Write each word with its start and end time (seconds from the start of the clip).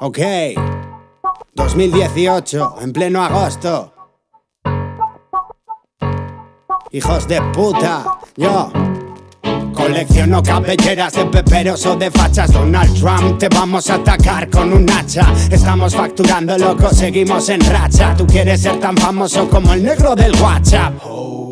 Ok. 0.00 0.18
2018, 1.54 2.76
en 2.80 2.92
pleno 2.92 3.22
agosto. 3.22 3.92
Hijos 6.92 7.26
de 7.28 7.40
puta, 7.52 8.18
yo. 8.36 8.70
Colecciono 9.74 10.42
cabelleras 10.42 11.12
de 11.12 11.26
peperos 11.26 11.84
o 11.86 11.96
de 11.96 12.10
fachas 12.10 12.50
Donald 12.52 12.98
Trump, 12.98 13.38
te 13.38 13.48
vamos 13.48 13.90
a 13.90 13.96
atacar 13.96 14.48
con 14.48 14.72
un 14.72 14.90
hacha 14.90 15.26
Estamos 15.50 15.94
facturando 15.94 16.56
loco, 16.56 16.88
seguimos 16.88 17.50
en 17.50 17.60
racha 17.60 18.14
Tú 18.16 18.26
quieres 18.26 18.62
ser 18.62 18.80
tan 18.80 18.96
famoso 18.96 19.48
como 19.48 19.74
el 19.74 19.84
negro 19.84 20.16
del 20.16 20.34
WhatsApp 20.40 20.94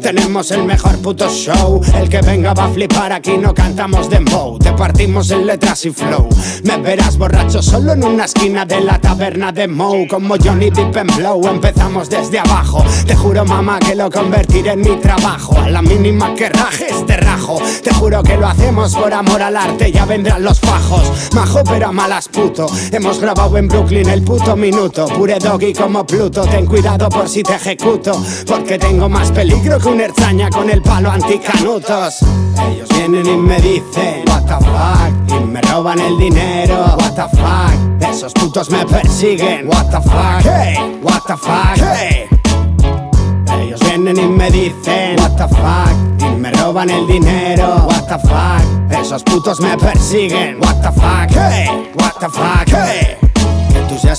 tenemos 0.05 0.51
el 0.51 0.65
mejor 0.65 0.99
puto 0.99 1.31
show. 1.31 1.81
El 1.95 2.11
que 2.11 2.21
venga 2.21 2.53
va 2.53 2.67
a 2.67 2.69
flipar, 2.69 3.11
aquí 3.11 3.39
no 3.39 3.55
cantamos 3.55 4.11
dembow. 4.11 4.59
Te 4.59 4.71
partimos 4.73 5.31
en 5.31 5.47
letras 5.47 5.87
y 5.87 5.91
flow. 5.93 6.29
Me 6.63 6.77
verás 6.77 7.17
borracho 7.17 7.63
solo 7.63 7.93
en 7.93 8.05
una 8.05 8.27
esquina 8.27 8.67
de 8.67 8.83
la 8.83 9.01
taberna 9.01 9.51
de 9.51 9.67
Moe. 9.67 10.07
Como 10.07 10.35
Johnny 10.37 10.69
Depp 10.69 10.95
en 10.99 11.07
Blow, 11.07 11.49
empezamos 11.49 12.11
desde 12.11 12.39
abajo. 12.39 12.85
Te 13.07 13.17
juro, 13.17 13.47
mamá, 13.47 13.79
que 13.79 13.95
lo 13.95 14.11
convertiré 14.11 14.73
en 14.73 14.83
mi 14.83 14.97
trabajo. 14.97 15.59
A 15.59 15.71
la 15.71 15.81
mínima 15.81 16.35
que 16.35 16.51
rajes, 16.51 17.07
te 17.07 17.17
rajo. 17.17 17.59
Te 17.83 17.95
juro 17.95 18.23
que 18.23 18.37
lo 18.37 18.47
hacemos 18.47 18.95
por 18.95 19.15
amor 19.15 19.41
al 19.41 19.57
arte. 19.57 19.91
Ya 19.91 20.05
vendrán 20.05 20.45
los 20.45 20.61
fajos. 20.61 21.33
Majo, 21.35 21.65
pero 21.65 21.89
a 21.89 21.93
malas 21.93 22.29
puto. 22.29 22.67
Hemos 22.93 23.21
grabado 23.21 23.57
en 23.57 23.69
Brooklyn 23.69 24.11
el 24.11 24.23
puto 24.23 24.55
minuto. 24.55 25.07
Pure 25.07 25.39
doggy 25.39 25.73
como 25.73 26.05
Pluto. 26.05 26.43
Ten 26.43 26.67
cuidado 26.67 27.09
por 27.09 27.27
si 27.27 27.43
te 27.43 27.55
ejecuto. 27.55 28.23
Porque 28.47 28.79
tengo 28.79 29.09
más 29.09 29.33
peligro 29.33 29.79
que 29.79 29.89
un 29.89 29.94
con 30.51 30.71
el 30.71 30.83
palo 30.83 31.11
anticanutos. 31.11 32.19
Ellos 32.69 32.89
vienen 32.89 33.27
y 33.27 33.37
me 33.37 33.61
dicen, 33.61 34.25
what 34.27 34.43
the 34.43 34.65
fuck, 34.65 35.41
y 35.41 35.45
me 35.45 35.61
roban 35.63 36.01
el 36.01 36.19
dinero, 36.19 36.97
what 36.99 37.15
the 37.15 37.37
fuck. 37.37 38.03
Esos 38.03 38.33
putos 38.33 38.71
me 38.71 38.85
persiguen, 38.85 39.69
what 39.69 39.87
the 39.91 40.01
fuck, 40.01 40.43
hey, 40.43 40.99
what 41.01 41.23
the 41.29 41.37
fuck, 41.37 41.77
hey. 41.77 42.27
Ellos 43.61 43.81
vienen 43.89 44.19
y 44.19 44.27
me 44.27 44.51
dicen, 44.51 45.17
what 45.21 45.37
the 45.37 45.49
fuck, 45.49 46.21
y 46.21 46.41
me 46.41 46.51
roban 46.51 46.91
el 46.91 47.07
dinero, 47.07 47.87
what 47.87 48.09
the 48.09 48.19
fuck. 48.19 49.01
Esos 49.01 49.23
putos 49.23 49.61
me 49.61 49.77
persiguen, 49.79 50.59
what 50.61 50.83
the 50.83 50.91
fuck, 50.91 51.31
hey, 51.31 51.93
what 51.95 52.19
the 52.19 52.29
fuck, 52.29 52.69
hey. 52.69 53.24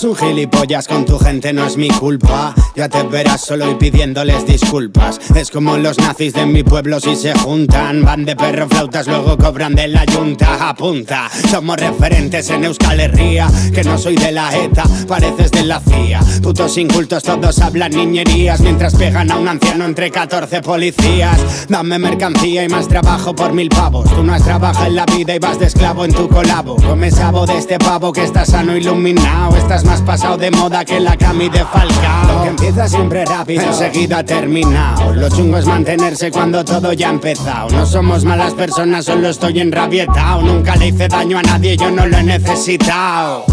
Un 0.04 0.14
gilipollas 0.14 0.90
con 0.90 1.06
tu 1.06 1.18
gente 1.18 1.54
no 1.54 1.66
es 1.66 1.78
mi 1.78 1.88
culpa. 1.88 2.54
Ya 2.76 2.90
te 2.90 3.02
verás 3.04 3.42
solo 3.42 3.72
y 3.72 3.76
pidiéndoles 3.76 4.46
disculpas. 4.46 5.22
Es 5.34 5.50
como 5.50 5.78
los 5.78 5.98
nazis 5.98 6.34
de 6.34 6.46
mi 6.46 6.64
pueblo 6.64 7.00
si 7.00 7.16
se 7.16 7.34
juntan. 7.34 8.04
Van 8.04 8.26
de 8.26 8.36
perro 8.36 8.68
flautas, 8.68 9.08
luego 9.08 9.38
cobran 9.38 9.74
de 9.74 9.88
la 9.88 10.04
yunta. 10.04 10.70
Apunta, 10.70 11.30
somos 11.50 11.78
referentes 11.78 12.50
en 12.50 12.66
Euskal 12.66 13.00
Herria. 13.00 13.48
Que 13.74 13.86
no 13.86 13.98
soy 13.98 14.16
de 14.18 14.34
la 14.34 14.56
ETA, 14.56 14.84
pareces 15.08 15.50
de 15.52 15.64
la 15.64 15.80
CIA. 15.80 16.20
Putos 16.44 16.78
incultos 16.78 17.24
todos 17.24 17.60
hablan 17.60 17.94
niñerías. 17.94 18.60
Mientras 18.60 18.96
pegan 18.96 19.32
a 19.32 19.38
un 19.38 19.48
anciano 19.48 19.86
entre 19.86 20.12
14 20.12 20.62
policías. 20.62 21.68
Dame 21.70 21.98
mercancía 22.00 22.66
y 22.66 22.70
más 22.70 22.90
trabajo 22.90 23.34
por 23.34 23.54
mil 23.54 23.70
pavos. 23.70 24.10
Tú 24.14 24.24
no 24.24 24.34
has 24.34 24.44
trabajado 24.44 24.88
en 24.88 24.96
la 24.98 25.06
vida 25.06 25.34
y 25.34 25.40
vas 25.40 25.58
de 25.58 25.68
esclavo 25.68 26.04
en 26.04 26.14
tu 26.14 26.28
colabo. 26.28 26.76
Come 26.76 27.10
sabo 27.12 27.46
de 27.46 27.58
este 27.58 27.80
pavo 27.80 28.12
que 28.12 28.26
está 28.26 28.46
sano 28.46 28.76
iluminado. 28.76 29.56
Estás 29.56 29.85
más 29.86 30.02
pasado 30.02 30.38
de 30.38 30.52
moda 30.52 30.84
que 30.84 31.00
la 31.00 31.16
cami 31.16 31.50
de 31.50 31.64
Falcao. 31.66 32.28
Lo 32.28 32.44
que 32.44 32.50
empieza 32.50 32.88
siempre 32.88 33.26
rápido, 33.26 33.64
enseguida 33.64 34.24
terminado. 34.24 35.14
Lo 35.14 35.30
chungo 35.30 35.58
es 35.58 35.66
mantenerse 35.66 36.32
cuando 36.32 36.66
todo 36.66 36.94
ya 36.94 37.08
ha 37.08 37.12
empezado. 37.12 37.70
No 37.70 37.86
somos 37.86 38.26
malas 38.26 38.54
personas, 38.54 39.06
solo 39.06 39.30
estoy 39.30 39.60
enrabietado. 39.60 40.42
Nunca 40.42 40.76
le 40.76 40.88
hice 40.88 41.08
daño 41.08 41.38
a 41.38 41.42
nadie, 41.42 41.78
yo 41.78 41.92
no 41.92 42.06
lo 42.06 42.18
he 42.18 42.24
necesitado. 42.24 43.46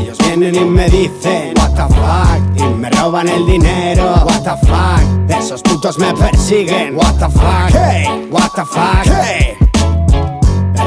Ellos 0.00 0.18
vienen 0.18 0.54
y 0.54 0.64
me 0.64 0.88
dicen, 0.88 1.54
what 1.56 1.70
the 1.70 1.94
fuck, 1.94 2.56
y 2.56 2.74
me 2.74 2.90
roban 2.90 3.28
el 3.28 3.46
dinero, 3.46 4.22
what 4.24 4.42
the 4.42 4.66
fuck. 4.66 5.38
Esos 5.38 5.62
putos 5.62 5.98
me 5.98 6.12
persiguen, 6.14 6.96
what 6.96 7.14
the 7.14 7.28
fuck, 7.30 7.70
hey, 7.72 8.28
what 8.30 8.50
the 8.54 8.64
fuck, 8.64 9.04
hey. 9.04 9.56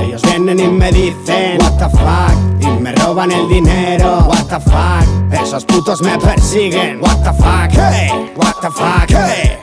Ellos 0.03 0.22
vienen 0.23 0.59
y 0.59 0.67
me 0.67 0.91
dicen 0.91 1.57
What 1.59 1.78
the 1.78 1.90
fuck 1.90 2.50
me 2.80 2.92
roban 2.94 3.32
el 3.32 3.48
dinero. 3.48 4.26
What 4.28 4.48
the 4.48 4.59
fuck 4.59 5.42
Esos 5.42 5.66
putos 5.66 6.02
me 6.02 6.18
persiguen. 6.18 7.00
What 7.02 7.24
the 7.24 7.34
fuck 7.34 7.72
Hey 7.72 8.32
What 8.36 8.62
the 8.62 8.72
fuck 8.72 9.09
Hey 9.09 9.60